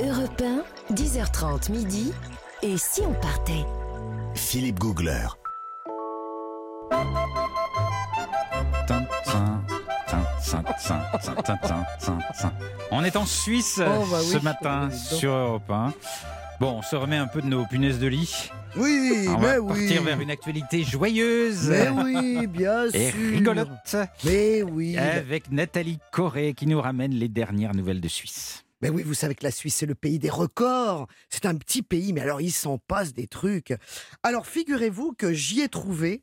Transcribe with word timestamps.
Europe 0.00 0.40
1, 0.90 0.94
10h30 0.94 1.72
midi. 1.72 2.12
Et 2.62 2.76
si 2.78 3.00
on 3.00 3.14
partait? 3.14 3.64
Philippe 4.36 4.78
Googler. 4.78 5.26
On 12.92 13.02
est 13.02 13.16
en 13.16 13.26
Suisse 13.26 13.80
oh, 13.84 14.06
bah 14.08 14.20
ce 14.20 14.38
matin 14.38 14.88
sur 14.92 15.32
Europe 15.32 15.68
1. 15.68 15.92
Bon, 16.60 16.76
on 16.78 16.82
se 16.82 16.94
remet 16.94 17.16
un 17.16 17.26
peu 17.26 17.42
de 17.42 17.48
nos 17.48 17.66
punaises 17.66 17.98
de 17.98 18.06
lit. 18.06 18.52
Oui, 18.76 19.26
on 19.28 19.38
mais 19.40 19.58
va 19.58 19.66
partir 19.66 20.02
vers 20.04 20.20
une 20.20 20.30
actualité 20.30 20.84
joyeuse. 20.84 21.70
Mais 21.70 21.88
oui, 21.88 22.48
et 22.94 23.10
rigolote. 23.10 23.96
Mais 24.24 24.62
oui. 24.62 24.96
Avec 24.96 25.50
Nathalie 25.50 25.98
Corré 26.12 26.54
qui 26.54 26.68
nous 26.68 26.80
ramène 26.80 27.14
les 27.14 27.28
dernières 27.28 27.74
nouvelles 27.74 28.00
de 28.00 28.08
Suisse. 28.08 28.64
Mais 28.80 28.90
oui, 28.90 29.02
vous 29.02 29.14
savez 29.14 29.34
que 29.34 29.44
la 29.44 29.50
Suisse, 29.50 29.74
c'est 29.76 29.86
le 29.86 29.94
pays 29.94 30.18
des 30.18 30.30
records. 30.30 31.06
C'est 31.30 31.46
un 31.46 31.56
petit 31.56 31.82
pays, 31.82 32.12
mais 32.12 32.20
alors 32.20 32.40
il 32.40 32.52
s'en 32.52 32.78
passe 32.78 33.12
des 33.12 33.26
trucs. 33.26 33.74
Alors 34.22 34.46
figurez-vous 34.46 35.12
que 35.14 35.32
j'y 35.32 35.60
ai 35.62 35.68
trouvé, 35.68 36.22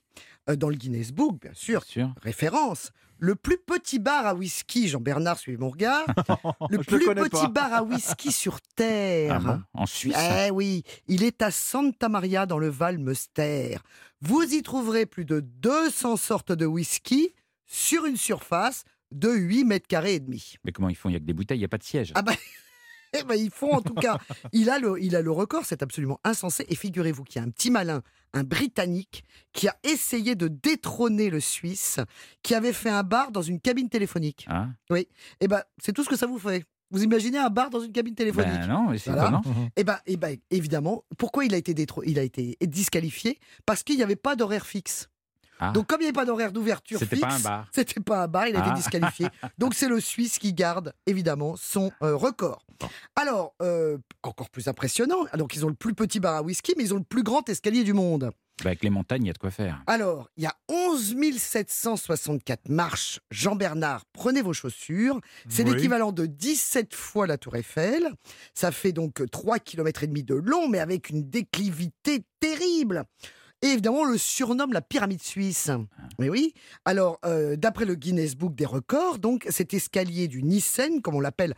euh, 0.49 0.55
dans 0.55 0.69
le 0.69 0.75
Guinness 0.75 1.11
Book, 1.11 1.41
bien 1.41 1.53
sûr, 1.53 1.83
Sûr 1.83 2.13
référence, 2.21 2.91
le 3.17 3.35
plus 3.35 3.57
petit 3.57 3.97
bar 3.99 4.25
à 4.25 4.35
whisky, 4.35 4.87
Jean-Bernard, 4.87 5.37
suivez 5.39 5.57
mon 5.57 5.69
regard, 5.69 6.05
le 6.69 6.77
plus 6.79 6.99
petit 7.05 7.29
pas. 7.29 7.47
bar 7.47 7.73
à 7.73 7.83
whisky 7.83 8.31
sur 8.31 8.55
Ah 8.57 8.67
Terre. 8.75 9.39
bon 9.41 9.61
En 9.73 9.85
Suisse 9.85 10.15
Eh 10.45 10.51
oui, 10.51 10.83
il 11.07 11.23
est 11.23 11.41
à 11.41 11.49
Santa 11.51 12.09
Maria 12.09 12.45
dans 12.45 12.59
le 12.59 12.69
Val 12.69 12.97
Meuster. 12.99 13.77
Vous 14.21 14.43
y 14.43 14.61
trouverez 14.63 15.05
plus 15.05 15.25
de 15.25 15.39
200 15.39 16.17
sortes 16.17 16.51
de 16.51 16.65
whisky 16.65 17.33
sur 17.65 18.05
une 18.05 18.17
surface 18.17 18.83
de 19.15 19.29
8 19.31 19.63
mètres 19.65 19.87
carrés 19.87 20.15
et 20.15 20.19
demi. 20.19 20.55
Mais 20.63 20.71
comment 20.71 20.89
ils 20.89 20.95
font? 20.95 21.09
Il 21.09 21.13
n'y 21.13 21.17
a 21.17 21.19
que 21.19 21.25
des 21.25 21.33
bouteilles, 21.33 21.57
il 21.57 21.61
n'y 21.61 21.65
a 21.65 21.69
pas 21.69 21.77
de 21.77 21.83
siège. 21.83 22.11
Ah 22.15 22.21
bah, 22.21 22.33
eh 23.19 23.23
ben, 23.23 23.35
ils 23.35 23.49
font 23.51 23.71
en 23.73 23.81
tout 23.81 23.93
cas. 23.95 24.17
Il 24.51 24.69
a 24.69 24.77
le, 24.79 25.01
il 25.01 25.15
a 25.15 25.21
le 25.21 25.31
record, 25.31 25.63
c'est 25.65 25.81
absolument 25.81 26.19
insensé. 26.23 26.65
Et 26.69 26.75
figurez-vous 26.75 27.23
qu'il 27.23 27.41
y 27.41 27.43
a 27.43 27.47
un 27.47 27.49
petit 27.51 27.71
malin, 27.71 28.01
un 28.33 28.43
Britannique, 28.43 29.23
qui 29.53 29.67
a 29.67 29.75
essayé 29.83 30.35
de 30.35 30.47
détrôner 30.49 31.29
le 31.29 31.39
Suisse, 31.39 31.99
qui 32.43 32.53
avait 32.55 32.73
fait 32.73 32.89
un 32.89 33.03
bar 33.03 33.31
dans 33.31 33.41
une 33.41 33.59
cabine 33.61 33.89
téléphonique. 33.89 34.45
Ah, 34.49 34.67
Eh 34.91 35.47
ben, 35.47 35.61
c'est 35.81 35.93
tout 35.93 36.03
ce 36.03 36.09
que 36.09 36.17
ça 36.17 36.27
vous 36.27 36.39
fait. 36.39 36.65
Vous 36.91 37.03
imaginez 37.03 37.39
un 37.39 37.49
bar 37.49 37.71
dans 37.71 37.79
une 37.79 37.91
cabine 37.91 38.13
téléphonique? 38.13 38.51
Ben 38.59 38.67
non, 38.67 38.89
mais 38.91 38.97
c'est 38.99 39.09
Voilà. 39.11 39.29
étonnant. 39.41 39.41
Eh 39.75 39.83
ben, 39.83 39.97
eh 40.05 40.17
ben, 40.17 40.37
évidemment, 40.51 41.03
pourquoi 41.17 41.43
il 41.43 41.53
a 41.53 41.57
été, 41.57 41.73
détro- 41.73 42.03
il 42.05 42.19
a 42.19 42.23
été 42.23 42.57
disqualifié? 42.61 43.39
Parce 43.65 43.81
qu'il 43.83 43.95
n'y 43.97 44.03
avait 44.03 44.15
pas 44.15 44.35
d'horaire 44.35 44.65
fixe. 44.67 45.09
Ah. 45.59 45.71
Donc, 45.71 45.87
comme 45.87 46.01
il 46.01 46.03
n'y 46.03 46.07
avait 46.07 46.13
pas 46.13 46.25
d'horaire 46.25 46.51
d'ouverture 46.51 46.99
C'était 46.99 47.15
fixe, 47.15 47.27
pas 47.27 47.35
un 47.35 47.39
bar. 47.39 47.67
c'était 47.73 48.01
pas 48.01 48.23
un 48.23 48.27
bar, 48.27 48.47
il 48.47 48.55
a 48.55 48.63
Ah. 48.63 48.67
été 48.67 48.75
disqualifié. 48.75 49.27
Donc, 49.57 49.73
c'est 49.73 49.87
le 49.87 49.99
Suisse 49.99 50.37
qui 50.39 50.53
garde, 50.53 50.93
évidemment, 51.05 51.55
son 51.57 51.91
euh, 52.01 52.15
record. 52.15 52.65
Bon. 52.79 52.87
Alors, 53.15 53.53
euh, 53.61 53.97
encore 54.23 54.49
plus 54.49 54.67
impressionnant, 54.67 55.25
donc 55.37 55.55
ils 55.55 55.63
ont 55.65 55.69
le 55.69 55.75
plus 55.75 55.93
petit 55.93 56.19
bar 56.19 56.35
à 56.35 56.41
whisky, 56.41 56.73
mais 56.77 56.83
ils 56.83 56.93
ont 56.93 56.97
le 56.97 57.03
plus 57.05 57.23
grand 57.23 57.47
escalier 57.47 57.83
du 57.85 57.93
monde. 57.93 58.31
Bah, 58.63 58.69
avec 58.69 58.83
les 58.83 58.89
montagnes, 58.89 59.23
il 59.23 59.27
y 59.27 59.29
a 59.29 59.33
de 59.33 59.37
quoi 59.37 59.51
faire. 59.51 59.81
Alors, 59.87 60.29
il 60.37 60.43
y 60.43 60.45
a 60.45 60.53
11 60.69 61.15
764 61.37 62.69
marches. 62.69 63.19
Jean-Bernard, 63.31 64.03
prenez 64.13 64.41
vos 64.41 64.53
chaussures. 64.53 65.19
C'est 65.49 65.63
Oui. 65.63 65.71
l'équivalent 65.73 66.11
de 66.11 66.25
17 66.25 66.93
fois 66.93 67.27
la 67.27 67.37
Tour 67.37 67.55
Eiffel. 67.55 68.09
Ça 68.53 68.71
fait 68.71 68.91
donc 68.91 69.21
3 69.31 69.59
km 69.59 70.03
et 70.03 70.07
demi 70.07 70.23
de 70.23 70.35
long, 70.35 70.67
mais 70.67 70.79
avec 70.79 71.09
une 71.09 71.29
déclivité 71.29 72.23
terrible. 72.39 73.03
Et 73.65 73.69
évidemment, 73.69 74.01
on 74.01 74.05
le 74.05 74.19
surnomme 74.19 74.73
la 74.73 74.81
pyramide 74.81 75.23
suisse. 75.23 75.71
Mais 76.19 76.29
oui. 76.29 76.53
Alors, 76.85 77.19
euh, 77.25 77.55
d'après 77.55 77.85
le 77.85 77.95
Guinness 77.95 78.35
Book 78.35 78.53
des 78.53 78.67
records, 78.67 79.17
donc 79.17 79.47
cet 79.49 79.73
escalier 79.73 80.27
du 80.27 80.43
Nissen, 80.43 81.01
comme 81.01 81.15
on 81.15 81.19
l'appelle 81.19 81.55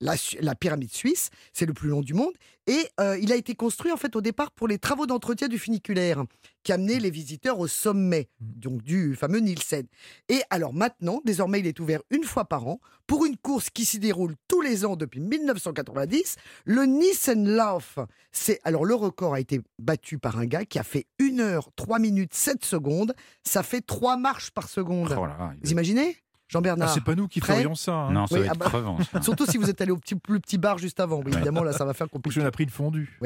la, 0.00 0.54
pyramide 0.54 0.92
suisse, 0.92 1.30
c'est 1.52 1.66
le 1.66 1.72
plus 1.72 1.88
long 1.88 2.00
du 2.00 2.14
monde. 2.14 2.32
Et 2.66 2.86
euh, 3.00 3.18
il 3.20 3.32
a 3.32 3.36
été 3.36 3.54
construit 3.54 3.92
en 3.92 3.96
fait 3.96 4.14
au 4.14 4.20
départ 4.20 4.50
pour 4.50 4.68
les 4.68 4.78
travaux 4.78 5.06
d'entretien 5.06 5.48
du 5.48 5.58
funiculaire 5.58 6.24
qui 6.62 6.72
amenaient 6.72 7.00
les 7.00 7.10
visiteurs 7.10 7.58
au 7.58 7.66
sommet 7.66 8.28
donc 8.40 8.82
du 8.82 9.14
fameux 9.14 9.40
Nielsen. 9.40 9.86
Et 10.28 10.42
alors 10.50 10.74
maintenant, 10.74 11.22
désormais, 11.24 11.60
il 11.60 11.66
est 11.66 11.80
ouvert 11.80 12.02
une 12.10 12.24
fois 12.24 12.44
par 12.44 12.66
an 12.66 12.78
pour 13.06 13.24
une 13.24 13.38
course 13.38 13.70
qui 13.70 13.86
s'y 13.86 13.98
déroule 13.98 14.34
tous 14.48 14.60
les 14.60 14.84
ans 14.84 14.96
depuis 14.96 15.20
1990, 15.20 16.36
le 16.66 16.82
Nissenlauf. 16.84 17.98
C'est 18.32 18.60
alors 18.64 18.84
le 18.84 18.94
record 18.94 19.32
a 19.32 19.40
été 19.40 19.62
battu 19.78 20.18
par 20.18 20.38
un 20.38 20.44
gars 20.44 20.66
qui 20.66 20.78
a 20.78 20.84
fait 20.84 21.06
1 21.20 21.38
heure 21.38 21.70
3 21.74 21.98
minutes 21.98 22.34
7 22.34 22.64
secondes. 22.64 23.14
Ça 23.44 23.62
fait 23.62 23.80
3 23.80 24.18
marches 24.18 24.50
par 24.50 24.68
seconde. 24.68 25.16
Oh 25.18 25.24
là 25.24 25.54
Vous 25.62 25.70
imaginez? 25.70 26.18
Ah, 26.48 26.52
Jean-Bernard 26.52 26.94
c'est 26.94 27.04
pas 27.04 27.14
nous 27.14 27.28
qui 27.28 27.40
ferions 27.40 27.74
ça. 27.74 27.92
hein. 27.92 28.10
Non, 28.12 28.26
ça 28.26 28.34
Oui, 28.36 28.46
va 28.46 28.52
ah 28.52 28.54
bah- 28.54 28.66
crevant. 28.66 28.98
ça. 29.04 29.20
Surtout 29.22 29.44
si 29.44 29.58
vous 29.58 29.68
êtes 29.68 29.80
allé 29.82 29.90
au 29.90 29.98
petit, 29.98 30.14
plus 30.14 30.40
petit 30.40 30.56
bar 30.56 30.78
juste 30.78 30.98
avant. 30.98 31.20
Oui, 31.22 31.30
évidemment, 31.34 31.62
là, 31.62 31.72
ça 31.74 31.84
va 31.84 31.92
faire 31.92 32.08
compliqué. 32.08 32.40
je 32.40 32.44
n'ai 32.44 32.50
pris 32.50 32.64
le 32.64 32.70
fondu. 32.70 33.18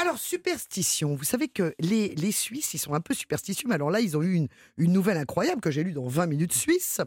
Alors, 0.00 0.18
superstition. 0.18 1.14
Vous 1.14 1.22
savez 1.24 1.46
que 1.48 1.72
les, 1.78 2.08
les 2.16 2.32
Suisses, 2.32 2.74
ils 2.74 2.78
sont 2.78 2.94
un 2.94 3.00
peu 3.00 3.14
superstitieux. 3.14 3.68
Mais 3.68 3.76
alors 3.76 3.90
là, 3.90 4.00
ils 4.00 4.16
ont 4.16 4.22
eu 4.22 4.34
une, 4.34 4.48
une 4.76 4.92
nouvelle 4.92 5.18
incroyable 5.18 5.60
que 5.60 5.70
j'ai 5.70 5.84
lue 5.84 5.92
dans 5.92 6.08
20 6.08 6.26
minutes 6.26 6.52
suisses. 6.52 7.00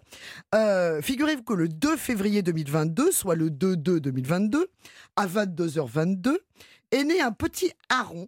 Euh, 0.54 1.02
Figurez-vous 1.02 1.44
que 1.44 1.54
le 1.54 1.68
2 1.68 1.98
février 1.98 2.42
2022, 2.42 3.12
soit 3.12 3.36
le 3.36 3.50
2-2-2022, 3.50 4.64
à 5.18 5.28
22h22, 5.28 6.38
est 6.92 7.04
né 7.04 7.20
un 7.22 7.32
petit 7.32 7.72
hareng 7.90 8.28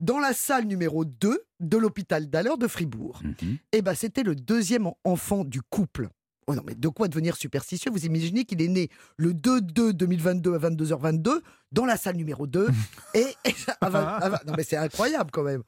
dans 0.00 0.18
la 0.18 0.32
salle 0.32 0.64
numéro 0.64 1.04
2 1.04 1.42
de 1.60 1.76
l'hôpital 1.76 2.28
d'Aller 2.28 2.54
de 2.58 2.66
Fribourg. 2.66 3.20
Mhm. 3.22 3.58
Eh 3.72 3.82
ben, 3.82 3.94
c'était 3.94 4.22
le 4.22 4.34
deuxième 4.34 4.86
en- 4.86 4.96
enfant 5.04 5.44
du 5.44 5.60
couple. 5.62 6.08
Oh 6.50 6.54
non, 6.56 6.62
mais 6.66 6.74
de 6.74 6.88
quoi 6.88 7.06
devenir 7.06 7.36
superstitieux? 7.36 7.90
Vous 7.92 8.04
imaginez 8.06 8.44
qu'il 8.44 8.60
est 8.60 8.68
né 8.68 8.88
le 9.16 9.32
2-2-2022 9.32 10.54
à 10.54 10.58
22h22 10.70 11.40
dans 11.72 11.84
la 11.84 11.96
salle 11.96 12.16
numéro 12.16 12.46
2 12.46 12.68
et, 13.14 13.20
et 13.44 13.54
à 13.80 13.88
vingt- 13.90 14.04
à 14.18 14.28
vingt- 14.30 14.44
non 14.46 14.54
mais 14.56 14.64
c'est 14.64 14.76
incroyable 14.76 15.30
quand 15.30 15.42
même. 15.44 15.62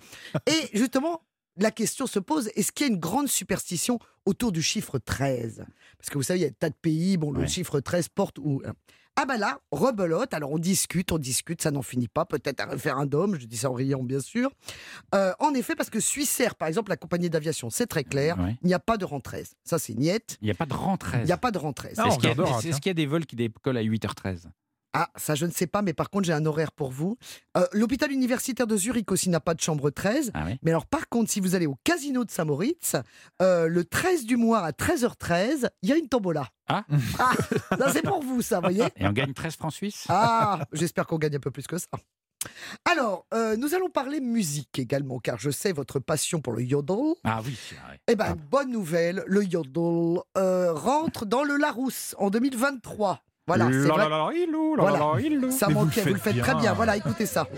Et 0.47 0.77
justement, 0.77 1.23
la 1.57 1.71
question 1.71 2.07
se 2.07 2.19
pose 2.19 2.51
est-ce 2.57 2.73
qu'il 2.73 2.87
y 2.87 2.91
a 2.91 2.93
une 2.93 2.99
grande 2.99 3.29
superstition 3.29 3.99
autour 4.27 4.51
du 4.53 4.63
chiffre 4.63 4.99
13 4.99 5.65
Parce 5.99 6.11
que 6.11 6.15
vous 6.19 6.23
savez, 6.23 6.41
il 6.41 6.43
y 6.43 6.47
a 6.47 6.49
des 6.49 6.55
tas 6.55 6.71
de 6.71 6.75
pays, 6.81 7.17
bon, 7.17 7.31
le 7.33 7.47
chiffre 7.47 7.79
13 7.81 8.09
porte 8.09 8.39
où 8.39 8.63
ah 9.17 9.27
bah 9.27 9.37
là, 9.37 9.61
rebelote, 9.71 10.33
alors 10.35 10.53
on 10.53 10.59
discute, 10.59 11.13
on 11.13 11.19
discute, 11.19 11.61
ça 11.63 11.71
n'en 11.71 11.83
finit 11.83 12.09
pas, 12.09 12.25
peut-être 12.25 12.61
un 12.61 12.67
référendum, 12.71 13.39
je 13.39 13.47
dis 13.47 13.57
ça 13.59 13.71
en 13.71 13.75
riant 13.75 14.03
bien 14.03 14.21
sûr. 14.21 14.51
Euh, 15.15 15.33
en 15.39 15.53
effet, 15.55 15.75
parce 15.77 15.91
que 15.91 16.01
Suissair, 16.01 16.55
par 16.55 16.69
exemple, 16.69 16.91
la 16.91 16.97
compagnie 16.97 17.29
d'aviation, 17.31 17.69
c'est 17.71 17.87
très 17.87 18.05
clair, 18.05 18.39
Ouais. 18.39 18.57
il 18.63 18.67
n'y 18.69 18.75
a 18.75 18.79
pas 18.79 18.97
de 18.97 19.05
rang 19.05 19.21
13. 19.21 19.53
Ça 19.65 19.79
c'est 19.79 19.95
niette, 19.95 20.39
Il 20.41 20.47
n'y 20.47 20.51
a 20.51 20.55
pas 20.55 20.67
de 20.67 20.75
rentrée. 20.75 21.19
il 21.21 21.25
n'y 21.27 21.33
a 21.33 21.37
pas 21.37 21.51
de 21.51 21.59
rang 21.59 21.73
13. 21.73 21.95
Ah, 21.99 22.09
Est-ce 22.09 22.17
qu'il 22.81 22.87
y 22.87 22.91
a 22.91 22.95
des 22.95 23.07
vols 23.07 23.27
qui 23.27 23.37
décollent 23.37 23.77
à 23.77 23.83
8h13 23.83 24.47
Ah, 24.95 25.09
ça 25.17 25.35
je 25.35 25.47
ne 25.47 25.51
sais 25.51 25.67
pas, 25.67 25.81
mais 25.83 25.93
par 25.95 26.11
contre 26.11 26.27
j'ai 26.27 26.33
un 26.33 26.45
horaire 26.45 26.73
pour 26.73 26.91
vous. 26.91 27.17
Euh, 27.57 27.67
L'hôpital 27.73 28.13
universitaire 28.13 28.67
de 28.67 28.77
Zurich 28.77 29.11
aussi 29.11 29.31
n'a 29.31 29.41
pas 29.41 29.55
de 29.55 29.61
chambre 29.61 29.91
13. 29.91 30.31
Ah 30.35 30.43
oui 30.47 30.59
Mais 30.63 30.71
alors 30.71 30.87
par 30.87 31.09
contre, 31.09 31.31
si 31.31 31.41
vous 31.41 31.55
allez 31.55 31.67
au 31.67 31.77
casino 31.85 32.25
de 32.25 32.31
Saint-Moritz, 32.31 32.97
euh, 33.41 33.69
le 33.69 33.85
13 33.85 34.25
du 34.27 34.37
mois 34.37 34.61
à 34.61 34.71
13h13, 34.73 35.69
il 35.83 35.89
y 35.89 35.93
a 35.93 35.97
une 35.97 36.09
tombola. 36.09 36.49
Ah. 36.69 36.85
Ah, 37.19 37.33
ça 37.79 37.93
c'est 37.93 38.03
pour 38.03 38.23
vous 38.23 38.43
ça, 38.43 38.61
voyez 38.61 38.85
Et 38.97 39.07
on 39.07 39.13
gagne 39.13 39.33
13 39.33 39.57
francs 39.57 39.73
suisses? 39.73 40.05
Ah, 40.09 40.61
j'espère 40.73 41.07
qu'on 41.07 41.19
gagne 41.19 41.37
un 41.37 41.41
peu 41.41 41.51
plus 41.51 41.67
que 41.67 41.79
ça. 41.79 41.89
Alors, 42.85 43.27
euh, 43.35 43.57
nous 43.57 43.75
allons 43.75 43.89
parler 43.89 44.21
musique 44.21 44.79
également, 44.79 45.21
car 45.21 45.39
je 45.39 45.51
sais 45.51 45.73
votre 45.73 46.01
passion 46.01 46.41
pour 46.41 46.53
le 46.53 46.63
yodel. 46.63 47.15
Ah 47.25 47.41
oui, 47.45 47.57
c'est 47.69 47.77
vrai. 47.77 48.01
Eh 48.09 48.17
bien, 48.17 48.37
bonne 48.51 48.71
nouvelle, 48.71 49.23
le 49.27 49.45
yodel 49.45 50.21
euh, 50.37 50.73
rentre 50.73 51.25
dans 51.25 51.45
le 51.45 51.57
Larousse 51.57 52.15
en 52.19 52.31
2023. 52.31 53.23
Voilà, 53.49 53.67
c'est 53.67 53.89
vrai. 53.89 54.07
Voilà, 54.79 55.51
ça 55.51 55.69
manquait, 55.69 56.03
vous, 56.03 56.13
le 56.13 56.19
faites 56.19 56.39
très 56.39 56.55
bien. 56.55 56.73
Voilà, 56.75 56.97
écoutez 56.97 57.27
ça. 57.27 57.49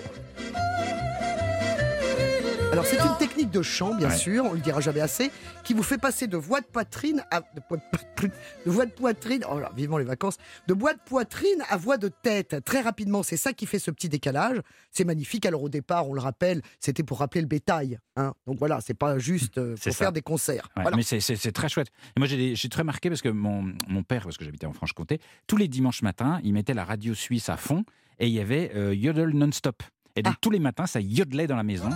Alors 2.75 2.87
c'est 2.87 2.97
une 2.99 3.17
technique 3.21 3.53
de 3.53 3.63
chant, 3.63 3.95
bien 3.95 4.09
Ouais. 4.09 4.17
sûr, 4.17 4.45
on 4.47 4.53
le 4.53 4.59
dira 4.59 4.81
jamais 4.81 4.99
assez, 5.01 5.31
qui 5.63 5.75
vous 5.75 5.85
fait 5.85 5.97
passer 5.97 6.27
de 6.27 6.37
voix 6.37 6.61
de 6.61 6.67
poitrine 6.67 7.25
à 7.31 7.39
de, 7.41 7.61
voix 7.69 7.77
de 7.79 7.83
poitrine, 7.93 8.33
de 8.67 8.71
voix 8.73 8.85
de 8.87 8.91
poitrine, 8.91 9.45
oh 9.49 9.61
là, 9.61 9.71
vivement 9.77 9.97
les 9.97 10.05
vacances, 10.05 10.39
de 10.67 10.75
voix 10.75 10.93
de 10.93 10.99
poitrine 11.07 11.63
à 11.71 11.77
voix 11.77 11.99
de 11.99 12.09
tête 12.09 12.65
très 12.65 12.81
rapidement. 12.81 13.23
C'est 13.23 13.37
ça 13.37 13.53
qui 13.53 13.67
fait 13.67 13.79
ce 13.79 13.93
petit 13.93 14.09
décalage. 14.09 14.59
C'est 14.91 15.05
magnifique. 15.05 15.47
Alors 15.47 15.63
au 15.63 15.69
départ, 15.69 16.09
on 16.09 16.15
le 16.15 16.21
rappelle, 16.21 16.63
c'était 16.81 17.05
pour 17.05 17.21
rappeler 17.21 17.43
le 17.43 17.47
bétail. 17.47 18.01
hein. 18.17 18.35
Donc 18.45 18.59
voilà, 18.59 18.81
c'est 18.81 18.95
pas 18.95 19.19
juste 19.21 19.57
euh, 19.59 19.75
pour 19.77 19.85
ça. 19.85 19.93
faire 19.93 20.13
des 20.13 20.23
concerts. 20.23 20.69
Ouais, 20.77 20.83
Voilà. 20.83 20.97
Mais 20.97 21.05
c'est- 21.05 21.53
très 21.53 21.69
chouette. 21.69 21.93
Et 22.17 22.19
moi, 22.21 22.27
j'ai 22.27 22.69
très 22.71 22.83
marqué 22.83 23.09
parce 23.09 23.23
que 23.23 23.29
mon, 23.29 23.73
mon 23.87 24.03
père, 24.03 24.25
parce 24.25 24.37
que 24.37 24.45
j'habitais 24.45 24.67
en 24.67 24.73
Franche-Comté, 24.73 25.21
tous 25.47 25.57
les 25.57 25.69
dimanches 25.69 26.03
matins, 26.03 26.41
il 26.43 26.53
mettait 26.53 26.75
la 26.75 26.85
radio 26.85 27.15
suisse 27.15 27.49
à 27.49 27.57
fond 27.57 27.85
et 28.19 28.27
il 28.27 28.33
y 28.33 28.41
avait 28.41 28.73
euh, 28.75 28.93
Yodel 28.95 29.29
non-stop. 29.31 29.85
Et 30.17 30.23
donc, 30.23 30.35
Ah. 30.37 30.39
tous 30.41 30.51
les 30.51 30.61
matins, 30.61 30.87
ça 30.87 31.01
yodelait 31.01 31.47
dans 31.49 31.57
la 31.57 31.63
maison. 31.65 31.91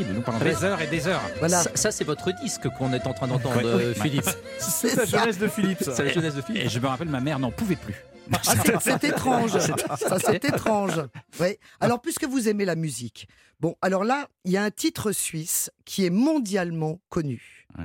Il 0.00 0.12
nous 0.12 0.22
pendant 0.22 0.38
des 0.40 0.64
heures 0.64 0.80
et 0.80 0.86
des 0.88 1.06
heures. 1.06 1.20
Voilà. 1.38 1.62
Ça, 1.62 1.70
ça, 1.74 1.92
c'est 1.92 2.04
votre 2.04 2.32
disque 2.42 2.68
qu'on 2.76 2.92
est 2.92 3.06
en 3.06 3.12
train 3.14 3.28
d'entendre, 3.28 3.58
Ouais. 3.58 3.64
euh. 3.64 3.94
Philippe. 3.94 4.28
C'est 4.58 4.96
la 4.96 5.04
jeunesse 5.04 5.38
de 5.38 5.46
Philippe. 5.48 5.78
C'est 5.82 6.04
la 6.04 6.12
jeunesse 6.12 6.34
de 6.34 6.40
Et 6.40 6.42
Philippe. 6.42 6.68
je 6.70 6.78
me 6.80 6.86
rappelle, 6.86 7.08
ma 7.08 7.20
mère 7.20 7.38
n'en 7.38 7.50
pouvait 7.52 7.76
plus. 7.76 7.94
Ah, 8.32 8.38
c'est- 8.42 8.80
c'est 8.80 9.04
étrange. 9.04 9.56
Ça, 9.58 10.18
c'est 10.18 10.44
étrange. 10.44 11.00
Oui. 11.40 11.56
Alors, 11.80 12.00
puisque 12.00 12.24
vous 12.24 12.48
aimez 12.48 12.64
la 12.64 12.76
musique, 12.76 13.28
bon, 13.60 13.76
alors 13.82 14.04
là, 14.04 14.28
il 14.44 14.52
y 14.52 14.56
a 14.56 14.62
un 14.64 14.70
titre 14.70 15.12
suisse 15.12 15.70
qui 15.84 16.06
est 16.06 16.10
mondialement 16.10 17.00
connu. 17.08 17.66
Ouais. 17.78 17.84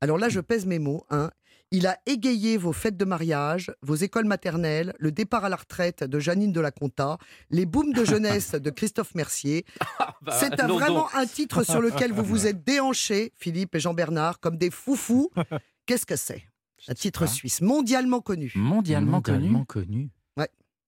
Alors 0.00 0.18
là, 0.18 0.28
je 0.28 0.40
pèse 0.40 0.66
mes 0.66 0.78
mots. 0.78 1.04
Hein. 1.10 1.30
Il 1.74 1.86
a 1.86 1.98
égayé 2.06 2.58
vos 2.58 2.72
fêtes 2.74 2.98
de 2.98 3.04
mariage, 3.06 3.72
vos 3.80 3.94
écoles 3.94 4.26
maternelles, 4.26 4.92
le 4.98 5.10
départ 5.10 5.44
à 5.46 5.48
la 5.48 5.56
retraite 5.56 6.04
de 6.04 6.18
Janine 6.20 6.52
de 6.52 6.60
la 6.60 6.70
Conta, 6.70 7.16
les 7.50 7.64
booms 7.64 7.94
de 7.94 8.04
jeunesse 8.04 8.52
de 8.52 8.70
Christophe 8.70 9.14
Mercier. 9.14 9.64
Bah, 10.22 10.36
C'est 10.38 10.60
un- 10.60 10.68
non, 10.68 10.78
vraiment 10.78 11.08
un 11.14 11.26
titre 11.26 11.64
sur 11.64 11.80
lequel 11.80 12.12
vous 12.12 12.22
vous 12.22 12.46
êtes 12.46 12.62
déhanchés, 12.62 13.32
Philippe 13.36 13.74
et 13.74 13.80
Jean-Bernard, 13.80 14.38
comme 14.38 14.56
des 14.56 14.70
foufous. 14.70 15.30
Qu'est-ce 15.86 16.06
que 16.06 16.14
c'est? 16.14 16.44
Un 16.88 16.94
titre 16.94 17.20
pas. 17.24 17.26
suisse, 17.26 17.60
mondialement 17.60 18.20
connu. 18.20 18.52
Mondialement, 18.54 19.12
mondialement 19.12 19.64
connu. 19.64 19.86
connu. 19.86 20.10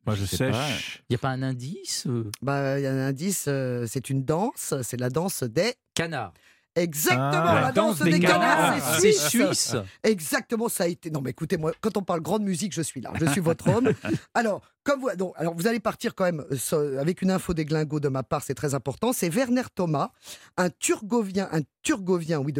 Moi, 0.06 0.14
je 0.16 0.26
sais. 0.26 0.50
Il 0.50 1.04
n'y 1.10 1.16
a 1.16 1.18
pas 1.18 1.30
un 1.30 1.42
indice 1.42 2.04
euh, 2.06 2.30
Bah, 2.42 2.78
il 2.78 2.82
y 2.82 2.86
a 2.86 2.92
un 2.92 2.98
indice, 3.08 3.46
euh, 3.48 3.86
c'est 3.88 4.10
une 4.10 4.22
danse, 4.22 4.74
c'est 4.82 5.00
la 5.00 5.08
danse 5.08 5.44
des... 5.44 5.72
Canard. 5.94 6.34
Exactement, 6.76 7.30
Ah, 7.32 7.54
la, 7.54 7.60
la 7.60 7.72
danse, 7.72 7.98
danse 7.98 8.04
des, 8.06 8.12
des 8.18 8.20
canards, 8.20 8.74
canards. 8.80 8.98
c'est 9.00 9.12
suisse. 9.12 9.76
Exactement, 10.02 10.68
ça 10.68 10.84
a 10.84 10.86
été. 10.88 11.10
Non, 11.10 11.20
mais 11.20 11.30
écoutez, 11.30 11.56
moi, 11.56 11.72
quand 11.80 11.96
on 11.96 12.02
parle 12.02 12.20
grande 12.20 12.42
musique, 12.42 12.74
je 12.74 12.82
suis 12.82 13.00
là. 13.00 13.12
Je 13.20 13.26
suis 13.26 13.40
votre 13.40 13.68
homme. 13.68 13.92
Alors, 14.34 14.60
comme 14.84 15.00
vous, 15.00 15.08
alors 15.36 15.54
vous 15.54 15.66
allez 15.66 15.80
partir 15.80 16.14
quand 16.14 16.24
même 16.24 16.44
euh, 16.72 17.00
avec 17.00 17.22
une 17.22 17.30
info 17.30 17.54
des 17.54 17.64
glingos 17.64 18.00
de 18.00 18.08
ma 18.08 18.22
part, 18.22 18.42
c'est 18.42 18.54
très 18.54 18.74
important. 18.74 19.12
C'est 19.12 19.28
Werner 19.28 19.62
Thomas, 19.74 20.12
un 20.56 20.68
Turgovien, 20.70 21.48
un 21.50 21.62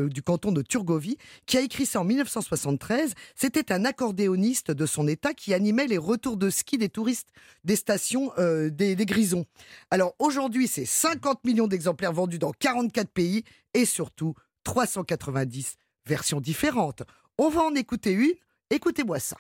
du 0.09 0.23
canton 0.23 0.53
de 0.53 0.61
Turgovie, 0.61 1.17
qui 1.47 1.57
a 1.57 1.61
écrit 1.61 1.87
ça 1.87 2.01
en 2.01 2.05
1973. 2.05 3.15
C'était 3.35 3.73
un 3.73 3.85
accordéoniste 3.85 4.71
de 4.71 4.85
son 4.85 5.09
état 5.09 5.33
qui 5.33 5.55
animait 5.55 5.87
les 5.87 5.97
retours 5.97 6.37
de 6.37 6.51
ski 6.51 6.77
des 6.77 6.91
touristes 6.91 7.29
des 7.65 7.77
stations 7.77 8.33
euh, 8.39 8.69
des 8.71 8.97
Grisons. 8.97 9.47
Alors 9.91 10.15
aujourd'hui, 10.19 10.69
c'est 10.69 10.85
50 10.85 11.45
millions 11.45 11.69
d'exemplaires 11.69 12.13
vendus 12.13 12.39
dans 12.39 12.53
44 12.53 13.09
pays 13.09 13.45
et 13.73 13.85
surtout 13.85 14.35
390 14.65 15.77
versions 16.07 16.41
différentes. 16.41 17.03
On 17.39 17.49
va 17.49 17.63
en 17.63 17.75
écouter 17.75 18.13
une. 18.13 18.35
Écoutez-moi 18.71 19.19
ça. 19.21 19.37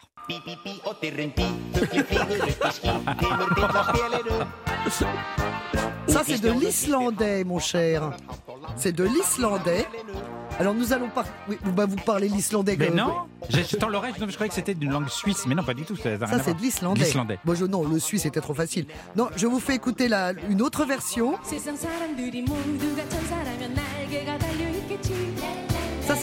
Ça, 6.06 6.22
c'est 6.24 6.40
de 6.40 6.50
l'islandais, 6.50 7.44
mon 7.44 7.58
cher. 7.58 8.10
C'est 8.76 8.92
de 8.92 9.04
l'islandais. 9.04 9.86
Alors, 10.60 10.74
nous 10.74 10.92
allons 10.92 11.08
par... 11.08 11.24
oui, 11.48 11.58
bah, 11.74 11.86
vous 11.86 11.96
parlez 11.96 12.28
l'islandais. 12.28 12.76
Mais 12.78 12.88
que- 12.88 12.92
non, 12.92 13.12
j'ai- 13.48 13.62
j'étais 13.64 13.78
dans 13.78 13.88
l'oreille, 13.88 14.12
je 14.16 14.24
croyais 14.34 14.48
que 14.48 14.54
c'était 14.54 14.74
d'une 14.74 14.92
langue 14.92 15.08
suisse, 15.08 15.44
mais 15.48 15.54
non, 15.56 15.64
pas 15.64 15.74
du 15.74 15.84
tout. 15.84 15.96
Ça, 15.96 16.16
c'est 16.44 16.54
de 16.54 16.60
l'islandais. 16.60 17.00
L'islandais. 17.04 17.38
Bon, 17.44 17.54
je, 17.56 17.64
non, 17.64 17.82
le 17.82 17.98
suisse, 17.98 18.22
c'était 18.22 18.40
trop 18.40 18.54
facile. 18.54 18.86
Non, 19.16 19.28
je 19.36 19.46
vous 19.48 19.58
fais 19.58 19.74
écouter 19.74 20.06
la, 20.06 20.32
une 20.48 20.62
autre 20.62 20.84
version. 20.84 21.34
세 21.42 21.58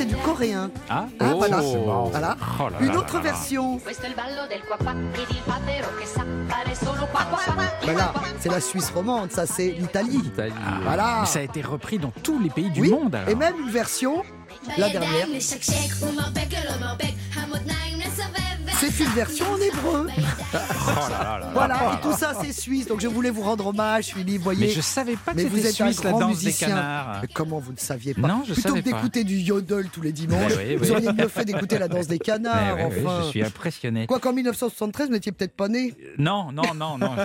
c'est 0.01 0.07
du 0.07 0.15
coréen. 0.17 0.71
Ah, 0.89 1.05
Ah, 1.19 1.33
voilà. 1.35 1.59
Oh. 1.61 2.09
Voilà. 2.11 2.35
Oh 2.59 2.69
là 2.69 2.77
Une 2.79 2.87
là 2.87 2.97
autre 2.97 3.15
là 3.17 3.21
version. 3.21 3.77
Questo 3.79 4.03
è 4.05 4.09
il 4.09 4.15
ballo 4.15 4.47
del 4.49 4.61
qua 4.65 4.77
qua 4.77 4.91
ed 4.93 5.29
il 5.29 5.41
papero 5.45 5.87
che 5.99 6.05
sa 6.05 6.23
fare 6.47 6.75
solo 6.75 7.05
qua 7.11 7.23
qua 7.29 7.39
qua 7.53 7.55
Ben 7.85 7.95
là, 7.97 8.13
c'est 8.39 8.49
la 8.51 8.59
Suisse 8.59 8.89
romande. 8.93 9.31
Ça, 9.31 9.45
c'est 9.45 9.69
l'Italie. 9.71 10.17
Italie. 10.23 10.53
Voilà. 10.83 11.19
Mais 11.21 11.25
ça 11.27 11.39
a 11.39 11.43
été 11.43 11.61
repris 11.61 11.99
dans 11.99 12.11
tous 12.23 12.39
les 12.39 12.49
pays 12.49 12.69
du 12.71 12.81
Oui, 12.81 12.89
monde. 12.89 13.13
alors. 13.15 13.29
Et 13.29 13.35
même 13.35 13.55
une 13.59 13.69
version, 13.69 14.23
la 14.77 14.89
dernière. 14.89 15.27
C'est 18.81 19.03
une 19.03 19.09
version 19.11 19.45
en 19.51 19.57
hébreu. 19.57 20.07
Oh 20.09 20.17
là 20.53 21.09
là 21.09 21.23
là 21.23 21.39
là. 21.39 21.49
Voilà, 21.53 21.75
et 21.93 22.01
tout 22.01 22.13
ça, 22.17 22.33
c'est 22.41 22.51
suisse. 22.51 22.87
Donc, 22.87 22.99
je 22.99 23.07
voulais 23.07 23.29
vous 23.29 23.43
rendre 23.43 23.67
hommage, 23.67 24.07
Philippe. 24.07 24.41
Voyez. 24.41 24.67
Mais 24.67 24.71
je 24.71 24.81
savais 24.81 25.15
pas 25.15 25.31
que 25.33 25.37
Mais 25.37 25.43
vous 25.45 25.57
c'était 25.57 25.69
êtes 25.69 25.81
un 25.81 25.85
suisse 25.91 26.03
la 26.03 26.09
grand 26.09 26.19
danse 26.21 26.29
musicien. 26.43 26.67
des 26.67 26.73
canards. 26.73 27.19
Mais 27.21 27.27
comment 27.31 27.59
vous 27.59 27.73
ne 27.73 27.77
saviez 27.77 28.13
pas 28.15 28.27
Non, 28.27 28.43
je 28.47 28.53
Plutôt 28.53 28.69
savais 28.69 28.81
que 28.81 28.85
d'écouter 28.89 29.23
du 29.23 29.37
yodel 29.37 29.87
tous 29.93 30.01
les 30.01 30.11
dimanches, 30.11 30.55
Ben 30.55 30.67
oui, 30.67 30.75
vous 30.77 30.91
auriez 30.91 31.13
mieux 31.13 31.27
fait 31.27 31.45
d'écouter 31.45 31.77
la 31.77 31.87
danse 31.87 32.07
des 32.07 32.17
canards. 32.19 32.75
Ouais, 32.77 32.85
ouais, 32.85 33.03
enfin. 33.05 33.21
je 33.25 33.29
suis 33.29 33.43
impressionné. 33.43 34.07
Quoi 34.07 34.19
qu'en 34.19 34.33
1973, 34.33 35.07
vous 35.07 35.13
n'étiez 35.13 35.31
peut-être 35.31 35.55
pas 35.55 35.67
né. 35.67 35.93
Non, 36.17 36.51
non, 36.51 36.73
non, 36.75 36.97
non. 36.97 37.15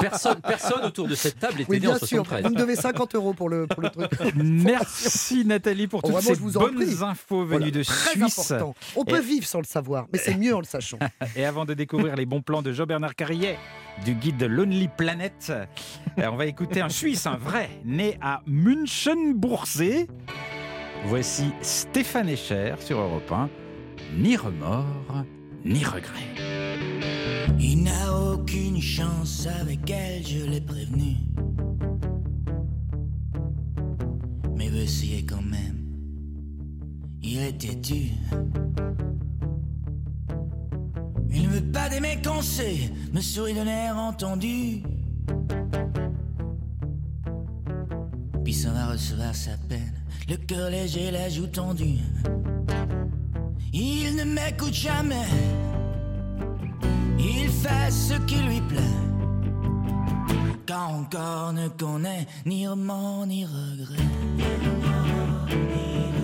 Personne, 0.00 0.40
personne 0.42 0.84
autour 0.84 1.06
de 1.06 1.14
cette 1.14 1.38
table 1.38 1.60
était 1.60 1.70
Oui, 1.70 1.80
né 1.80 1.86
en 1.86 1.90
bien 1.90 1.98
sûr. 1.98 2.24
73. 2.26 2.42
Vous 2.42 2.50
me 2.50 2.56
devez 2.58 2.74
50 2.76 3.14
euros 3.14 3.34
pour 3.34 3.48
le, 3.48 3.66
pour 3.68 3.82
le 3.82 3.90
truc. 3.90 4.10
Merci 4.34 5.44
Nathalie 5.44 5.86
pour 5.86 6.00
Oh, 6.02 6.06
toutes 6.08 6.12
vraiment, 6.16 6.28
ces 6.30 6.34
je 6.34 6.40
vous 6.40 6.56
en 6.56 6.60
bonnes 6.60 6.74
prie. 6.74 6.96
infos 7.02 7.44
Voilà, 7.44 7.60
venues 7.66 7.70
de 7.70 7.82
très 7.84 8.10
Suisse. 8.12 8.50
important. 8.50 8.74
On 8.96 9.04
peut 9.04 9.18
Et- 9.18 9.20
vivre 9.20 9.46
sans 9.46 9.58
le 9.58 9.64
savoir, 9.64 10.06
mais 10.12 10.18
c'est 10.18 10.34
mieux 10.36 10.54
en 10.54 10.58
le 10.58 10.64
Et 11.36 11.44
avant 11.44 11.64
de 11.64 11.74
découvrir 11.74 12.16
les 12.16 12.26
bons 12.26 12.42
plans 12.42 12.62
de 12.62 12.72
Jean-Bernard 12.72 13.14
Carrier, 13.14 13.56
du 14.04 14.14
guide 14.14 14.36
de 14.36 14.46
Lonely 14.46 14.88
Planet, 14.88 15.50
euh, 15.50 15.66
on 16.30 16.36
va 16.36 16.46
écouter 16.46 16.80
un 16.80 16.88
Suisse, 16.88 17.26
un 17.26 17.36
vrai, 17.36 17.70
né 17.84 18.18
à 18.20 18.42
Münchenbursee. 18.46 20.06
Voici 21.04 21.52
Stéphane 21.60 22.28
Echer 22.28 22.74
sur 22.78 22.98
Europe 22.98 23.30
1. 23.30 23.50
Ni 24.16 24.36
remords, 24.36 25.24
ni 25.64 25.84
regrets. 25.84 26.62
Il 27.58 27.84
n'a 27.84 28.12
aucune 28.12 28.80
chance 28.80 29.46
avec 29.60 29.90
elle, 29.90 30.26
je 30.26 30.44
l'ai 30.44 30.60
prévenu. 30.60 31.16
Mais 34.56 34.68
veut 34.68 34.82
essayer 34.82 35.24
quand 35.24 35.42
même. 35.42 35.82
Il 37.22 37.38
est 37.40 37.58
têtu. 37.58 38.10
Veut 41.52 41.70
pas 41.70 41.90
des 41.90 42.00
mes 42.00 42.18
conseils, 42.22 42.90
me 43.12 43.20
sourit 43.20 43.52
d'un 43.52 43.66
air 43.66 43.98
entendu. 43.98 44.82
Puis 48.42 48.54
s'en 48.54 48.72
va 48.72 48.86
recevoir 48.86 49.34
sa 49.34 49.58
peine, 49.68 49.92
le 50.30 50.36
cœur 50.36 50.70
léger, 50.70 51.10
la 51.10 51.28
joue 51.28 51.46
tendue. 51.46 51.98
Il 53.70 54.16
ne 54.16 54.24
m'écoute 54.24 54.72
jamais. 54.72 55.28
Il 57.18 57.50
fait 57.50 57.90
ce 57.90 58.14
qui 58.24 58.36
lui 58.36 58.62
plaît. 58.62 58.80
Car 60.64 60.88
encore 60.88 61.52
ne 61.52 61.68
connaît 61.68 62.26
ni 62.46 62.66
remords 62.66 63.26
ni 63.26 63.44
regrets. 63.44 64.08
Non, 64.38 66.21